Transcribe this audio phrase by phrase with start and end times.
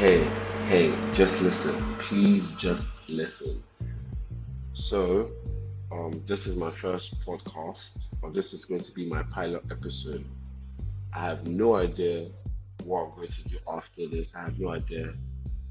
[0.00, 0.24] Hey,
[0.66, 1.74] hey, just listen.
[1.98, 3.62] Please just listen.
[4.72, 5.30] So,
[5.92, 10.24] um, this is my first podcast, or this is going to be my pilot episode.
[11.12, 12.28] I have no idea
[12.84, 14.34] what I'm going to do after this.
[14.34, 15.12] I have no idea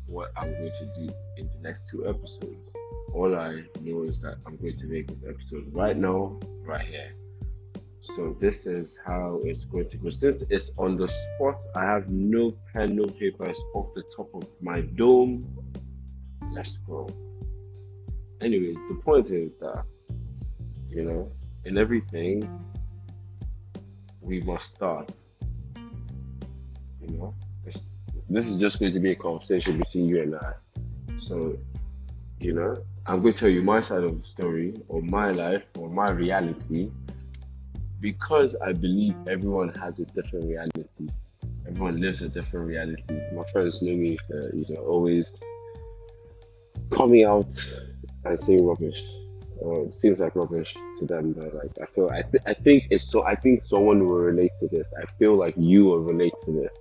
[0.06, 2.72] what I'm going to do in the next two episodes.
[3.16, 7.16] All I know is that I'm going to make this episode right now, right here.
[8.02, 10.10] So this is how it's going to go.
[10.10, 13.50] Since it's on the spot, I have no pen, no paper.
[13.50, 15.46] It's off the top of my dome.
[16.52, 17.10] Let's go.
[18.42, 19.84] Anyways, the point is that
[20.90, 21.32] you know,
[21.66, 22.48] in everything,
[24.22, 25.12] we must start.
[27.02, 27.34] You know,
[27.66, 27.98] it's,
[28.30, 30.54] this is just going to be a conversation between you and I.
[31.18, 31.58] So,
[32.40, 35.64] you know, I'm going to tell you my side of the story, or my life,
[35.78, 36.92] or my reality
[38.02, 41.10] because I believe everyone has a different reality.
[41.68, 43.20] Everyone lives a different reality.
[43.34, 45.40] My friends know me, uh, you know, always
[46.92, 47.48] coming out
[48.26, 49.02] and saying rubbish.
[49.64, 52.86] Uh, it seems like rubbish to them, but like I feel, I, th- I think
[52.90, 53.26] it's so.
[53.26, 54.88] I think someone will relate to this.
[54.98, 56.74] I feel like you will relate to this.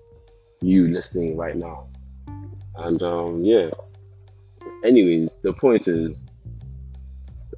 [0.61, 1.89] You listening right now,
[2.77, 3.71] and um, yeah.
[4.85, 6.27] Anyways, the point is,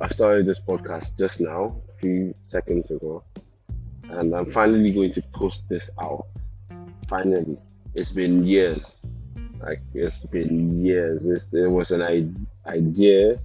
[0.01, 3.23] I started this podcast just now, a few seconds ago,
[4.13, 6.27] and I'm finally going to post this out.
[7.09, 7.59] Finally,
[7.95, 9.03] it's been years.
[9.61, 11.27] Like it's been years.
[11.27, 12.03] It's, it was an
[12.67, 13.39] idea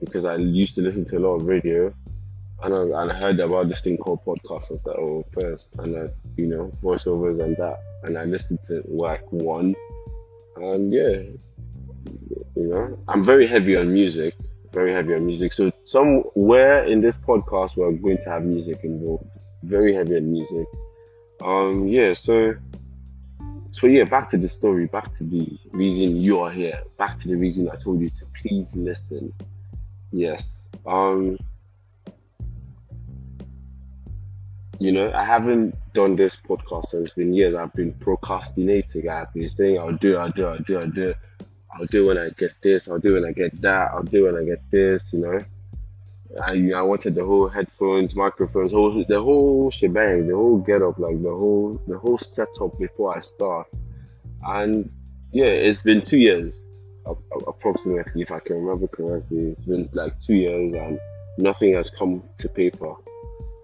[0.00, 1.92] because I used to listen to a lot of radio,
[2.62, 4.70] and I, and I heard about this thing called podcast.
[4.70, 8.60] I was like, oh, first, and I, you know, voiceovers and that, and I listened
[8.68, 9.74] to like one,
[10.56, 11.22] and yeah,
[12.56, 14.34] you know, I'm very heavy on music,
[14.72, 15.52] very heavy on music.
[15.52, 19.33] So somewhere in this podcast, we're going to have music involved
[19.64, 20.66] very heavy on music.
[21.42, 22.54] Um, yeah, so
[23.72, 27.28] so yeah, back to the story, back to the reason you are here, back to
[27.28, 29.32] the reason I told you to please listen.
[30.12, 30.68] Yes.
[30.86, 31.36] Um
[34.78, 37.54] you know, I haven't done this podcast since been years.
[37.54, 39.08] I've been procrastinating.
[39.08, 41.14] I've been saying I'll do, I'll do, I'll do, I'll do.
[41.72, 44.36] I'll do when I get this, I'll do when I get that, I'll do when
[44.36, 45.40] I get this, you know.
[46.42, 50.98] I, I wanted the whole headphones, microphones, whole the whole shebang, the whole get up,
[50.98, 53.68] like the whole the whole setup before I start.
[54.46, 54.90] And
[55.32, 56.54] yeah, it's been two years
[57.46, 59.50] approximately, if I can remember correctly.
[59.52, 60.98] It's been like two years, and
[61.38, 62.94] nothing has come to paper.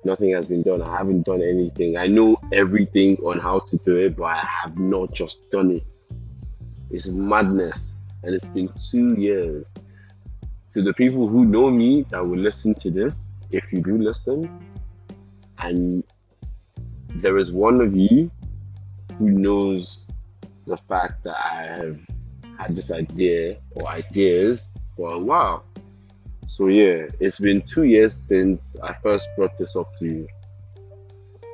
[0.05, 0.81] Nothing has been done.
[0.81, 1.97] I haven't done anything.
[1.97, 5.95] I know everything on how to do it, but I have not just done it.
[6.91, 7.93] It's madness,
[8.23, 9.73] and it's been two years
[10.73, 13.19] to the people who know me that will listen to this,
[13.51, 14.49] if you do listen,
[15.59, 16.05] and
[17.17, 18.31] there is one of you
[19.19, 20.01] who knows
[20.67, 22.01] the fact that I have
[22.59, 25.65] had this idea or ideas for a while.
[26.49, 30.29] So yeah, it's been two years since I first brought this up to you.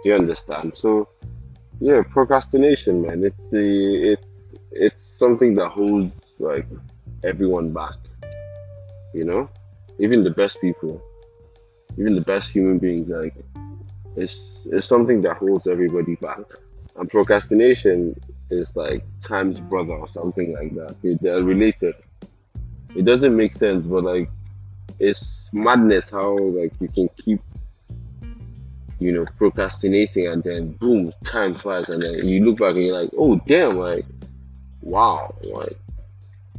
[0.02, 0.76] Do you understand?
[0.76, 1.08] So
[1.80, 3.24] yeah, procrastination, man.
[3.24, 6.66] It's it's it's something that holds like
[7.24, 7.94] everyone back
[9.16, 9.48] you know?
[9.98, 11.02] Even the best people
[11.98, 13.34] even the best human beings like
[14.16, 16.40] it's it's something that holds everybody back.
[16.96, 18.18] And procrastination
[18.50, 21.18] is like time's brother or something like that.
[21.20, 21.94] They're related.
[22.94, 24.30] It doesn't make sense but like
[24.98, 27.40] it's madness how like you can keep
[28.98, 32.98] you know procrastinating and then boom time flies and then you look back and you're
[32.98, 34.06] like oh damn like
[34.80, 35.76] wow like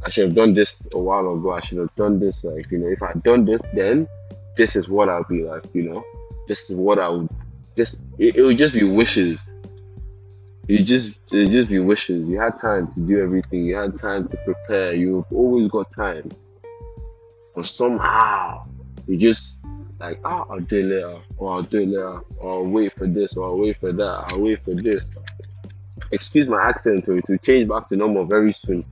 [0.02, 1.52] I should have done this a while ago.
[1.52, 2.44] I should have done this.
[2.44, 4.08] Like, you know, if I had done this then,
[4.56, 6.04] this is what I'll be like, you know?
[6.46, 7.28] This is what I would,
[7.76, 9.48] just, it, it would just be wishes.
[10.66, 12.28] You just, it just be wishes.
[12.28, 13.64] You had time to do everything.
[13.64, 14.94] You had time to prepare.
[14.94, 16.30] You've always got time.
[17.54, 18.66] But somehow,
[19.06, 19.56] you just,
[19.98, 23.06] like, oh, I'll do it later, or I'll do it later, or I'll wait for
[23.06, 25.04] this, or I'll wait for that, I'll wait for this.
[26.12, 28.84] Excuse my accent, it will change back to normal very soon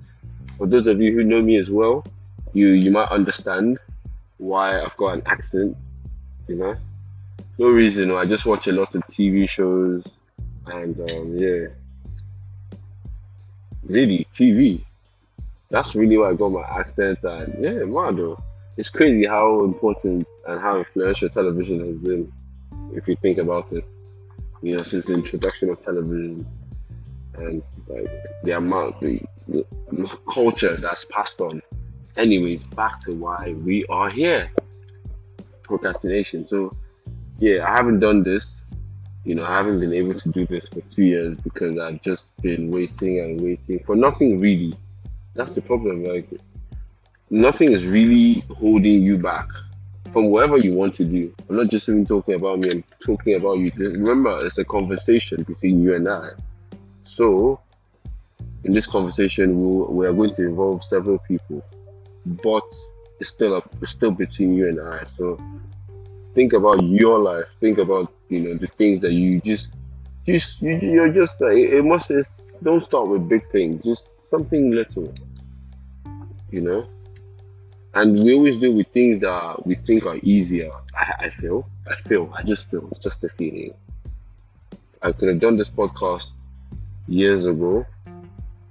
[0.56, 2.05] for those of you who know me as well,
[2.53, 3.79] you you might understand
[4.38, 5.76] why I've got an accent.
[6.49, 6.76] You know,
[7.58, 8.11] no reason.
[8.11, 10.05] I just watch a lot of TV shows,
[10.67, 11.67] and um, yeah,
[13.85, 14.81] really TV.
[15.69, 18.37] That's really why I got my accent, and yeah, man,
[18.76, 22.32] it's crazy how important and how influential television has been,
[22.94, 23.85] if you think about it.
[24.62, 26.47] You know, since the introduction of television,
[27.35, 28.08] and like
[28.44, 29.20] the amount, the
[30.28, 31.62] culture that's passed on.
[32.16, 34.50] Anyways, back to why we are here.
[35.62, 36.46] Procrastination.
[36.46, 36.76] So,
[37.38, 38.62] yeah, I haven't done this.
[39.25, 42.31] You know, I haven't been able to do this for two years because I've just
[42.43, 44.75] been waiting and waiting for nothing really.
[45.34, 46.04] That's the problem.
[46.04, 46.28] Like
[47.31, 49.48] nothing is really holding you back
[50.12, 51.34] from whatever you want to do.
[51.48, 53.70] I'm not just even talking about me, I'm talking about you.
[53.76, 56.31] Remember, it's a conversation between you and I.
[57.04, 57.60] So,
[58.67, 61.65] in this conversation, we'll, we are going to involve several people,
[62.45, 62.65] but
[63.21, 65.05] it's still up, it's still between you and I.
[65.05, 65.41] So,
[66.35, 67.49] think about your life.
[67.61, 69.69] Think about you know the things that you just,
[70.27, 72.11] just you, you're just uh, it must.
[72.11, 73.85] It's, don't start with big things.
[73.85, 75.15] Just something little.
[76.51, 76.89] You know
[77.97, 80.71] and we always do with things that we think are easier.
[80.95, 83.73] I, I feel, I feel, I just feel, it's just a feeling.
[85.01, 86.29] I could have done this podcast
[87.09, 87.87] years ago,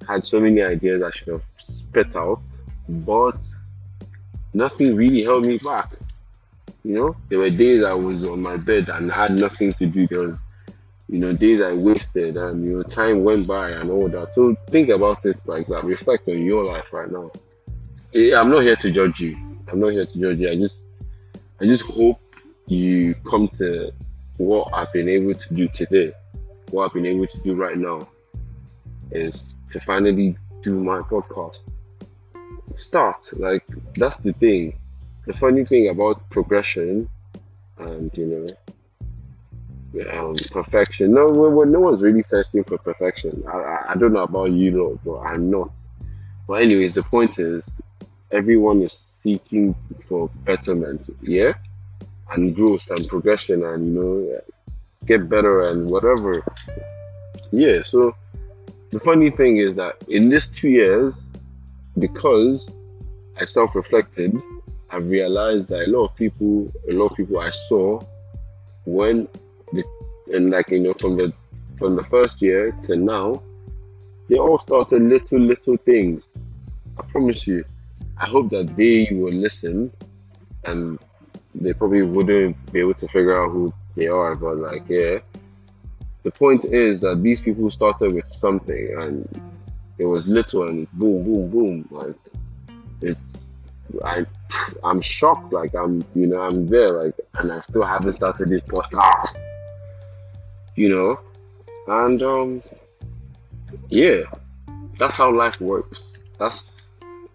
[0.08, 2.42] had so many ideas I should have spit out,
[2.88, 3.38] but
[4.54, 5.94] nothing really held me back.
[6.84, 10.08] You know, there were days I was on my bed and had nothing to do.
[10.08, 10.40] There was,
[11.10, 14.34] you know, days I wasted and you know, time went by and all that.
[14.36, 15.84] So think about it like that.
[15.84, 17.32] Reflect on your life right now.
[18.14, 19.36] Eh, I'm not here to judge you.
[19.68, 20.50] I'm not here to judge you.
[20.50, 20.82] I just,
[21.60, 22.22] I just hope
[22.68, 23.92] you come to
[24.38, 26.14] what I've been able to do today.
[26.70, 28.08] What I've been able to do right now
[29.12, 31.60] is to finally do my podcast.
[32.76, 33.66] Start like
[33.96, 34.78] that's the thing.
[35.28, 37.10] The funny thing about progression
[37.78, 38.48] and you know
[40.12, 41.14] um, perfection.
[41.14, 41.28] No,
[41.64, 43.44] no one's really searching for perfection.
[43.48, 45.72] I, I, I don't know about you, know, but I'm not.
[46.48, 47.64] But anyways, the point is,
[48.32, 49.74] everyone is seeking
[50.08, 51.54] for betterment, yeah,
[52.32, 54.42] and growth and progression, and you know,
[55.06, 56.44] get better and whatever.
[57.52, 57.82] Yeah.
[57.84, 58.16] So
[58.96, 61.20] the funny thing is that in these two years,
[62.00, 62.70] because
[63.38, 64.42] I self-reflected,
[64.90, 68.00] I've realized that a lot of people, a lot of people I saw
[68.86, 69.28] when
[69.74, 69.84] the
[70.34, 71.34] and like you know from the
[71.78, 73.44] from the first year to now,
[74.30, 76.24] they all started little little things.
[76.98, 77.66] I promise you.
[78.18, 79.92] I hope that they will listen
[80.64, 80.98] and
[81.54, 85.20] they probably wouldn't be able to figure out who they are, but like, yeah.
[86.26, 89.42] The point is that these people started with something and
[90.00, 91.88] it was little and boom, boom, boom.
[91.92, 92.16] Like,
[93.00, 93.48] it's,
[94.04, 94.26] I,
[94.84, 95.54] I'm shocked.
[95.54, 99.38] Like, I'm, you know, I'm there, like, and I still haven't started this podcast,
[100.76, 101.20] you know,
[101.88, 102.64] and, um,
[103.90, 104.24] yeah,
[104.98, 106.02] that's how life works.
[106.40, 106.82] That's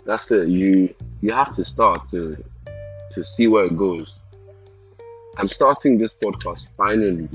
[0.04, 0.48] that's it.
[0.48, 2.42] You you have to start to
[3.12, 4.12] to see where it goes.
[5.36, 7.28] I'm starting this podcast finally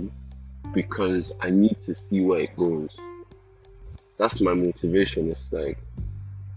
[0.75, 2.89] because I need to see where it goes.
[4.17, 5.31] That's my motivation.
[5.31, 5.79] It's like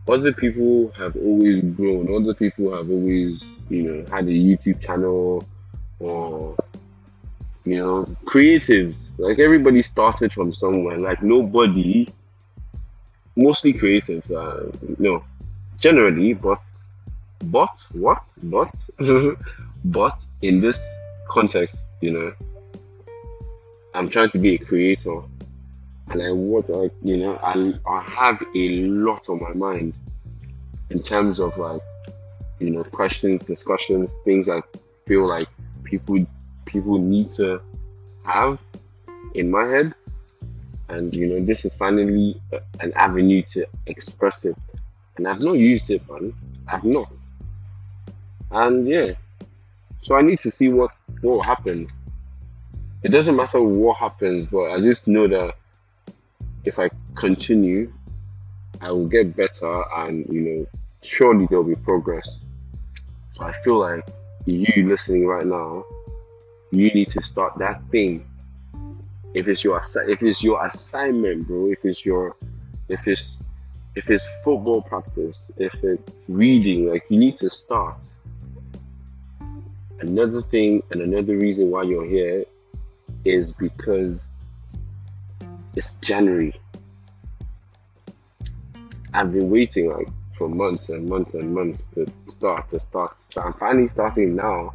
[0.06, 5.48] other people have always grown, other people have always, you know, had a YouTube channel
[6.00, 6.54] or
[7.64, 8.96] you know, creatives.
[9.18, 10.96] Like everybody started from somewhere.
[10.96, 12.08] Like nobody
[13.36, 15.22] mostly creatives, uh, no,
[15.78, 16.60] generally, but
[17.44, 18.74] but what but
[19.84, 20.80] but in this
[21.28, 22.32] context, you know,
[23.98, 25.22] I'm trying to be a creator,
[26.10, 29.92] and I want like you know I I have a lot on my mind
[30.90, 31.82] in terms of like
[32.60, 34.62] you know questions, discussions, things I
[35.06, 35.48] feel like
[35.82, 36.24] people
[36.64, 37.60] people need to
[38.24, 38.60] have
[39.34, 39.94] in my head
[40.88, 42.40] and you know this is finally
[42.80, 44.56] an avenue to express it
[45.16, 46.32] and I've not used it, man.
[46.68, 47.10] I've not.
[48.52, 49.14] And yeah,
[50.02, 51.88] so I need to see what what will happen.
[53.02, 55.54] It doesn't matter what happens, but I just know that
[56.64, 57.92] if I continue,
[58.80, 60.66] I will get better, and you know,
[61.02, 62.40] surely there'll be progress.
[63.36, 64.04] So I feel like
[64.46, 65.84] you listening right now,
[66.72, 68.26] you need to start that thing.
[69.32, 71.70] If it's your if it's your assignment, bro.
[71.70, 72.34] If it's your
[72.88, 73.38] if it's
[73.94, 77.98] if it's football practice, if it's reading, like you need to start.
[80.00, 82.44] Another thing and another reason why you're here
[83.28, 84.28] is because
[85.74, 86.54] it's January.
[89.12, 93.16] I've been waiting like for months and months and months to start to start.
[93.32, 94.72] So I'm finally starting now,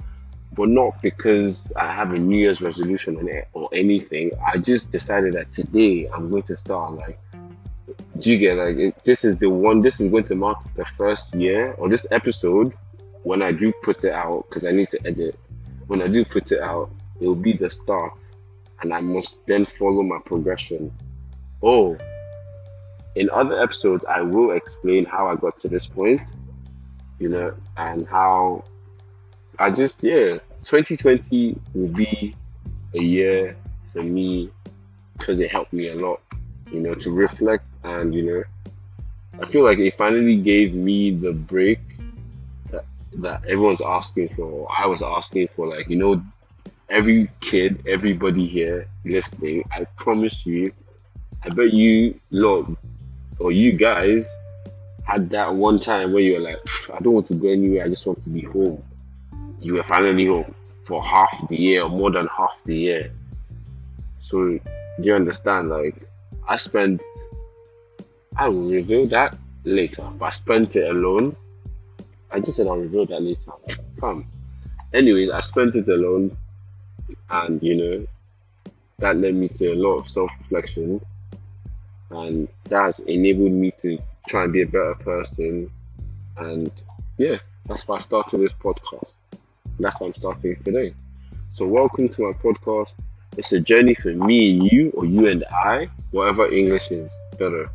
[0.53, 4.31] but not because I have a New Year's resolution on it or anything.
[4.45, 7.19] I just decided that today I'm going to start like
[8.19, 10.85] do you get like it, this is the one this is going to mark the
[10.85, 12.73] first year or this episode
[13.23, 15.37] when i do put it out because i need to edit
[15.87, 18.19] when i do put it out it will be the start
[18.83, 20.91] and i must then follow my progression
[21.63, 21.97] oh
[23.15, 26.21] in other episodes i will explain how i got to this point
[27.19, 28.63] you know and how
[29.59, 32.35] i just yeah 2020 will be
[32.93, 33.57] a year
[33.91, 34.49] for me
[35.17, 36.21] because it helped me a lot
[36.71, 38.43] you know to reflect and you know
[39.41, 41.79] I feel like it finally gave me the break
[42.69, 44.43] that, that everyone's asking for.
[44.43, 46.23] or I was asking for, like, you know,
[46.93, 50.71] every kid, everybody here listening, I promise you,
[51.43, 52.69] I bet you lot
[53.39, 54.31] or you guys
[55.03, 56.59] had that one time where you were like,
[56.93, 58.83] I don't want to go anywhere, I just want to be home.
[59.59, 60.53] You were finally home
[60.85, 63.11] for half the year or more than half the year.
[64.19, 64.61] So do
[65.01, 65.69] you understand?
[65.69, 65.95] Like
[66.47, 67.01] I spent
[68.37, 71.35] I will reveal that later, but I spent it alone.
[72.29, 73.51] I just said I'll reveal that later.
[73.99, 74.27] Fam.
[74.93, 76.37] Anyways, I spent it alone
[77.29, 78.07] and you know
[78.99, 81.01] that led me to a lot of self reflection
[82.11, 85.69] and that has enabled me to try and be a better person.
[86.37, 86.71] And
[87.17, 89.11] yeah that's why i started this podcast.
[89.79, 90.93] That's why i'm starting today.
[91.51, 92.95] So welcome to my podcast.
[93.37, 97.67] It's a journey for me and you or you and i whatever english is better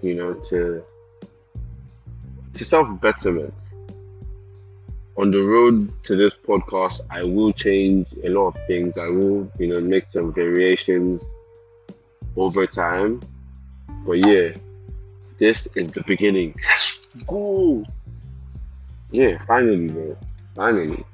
[0.00, 0.82] you know to
[2.54, 3.52] to self-betterment
[5.18, 8.98] on the road to this podcast i will change a lot of things.
[8.98, 11.24] I will you know make some variations
[12.36, 13.22] over time.
[14.06, 14.50] But yeah
[15.38, 16.54] this is the beginning.
[16.68, 17.84] Let's go.
[19.10, 20.16] Yeah finally man
[20.54, 21.04] finally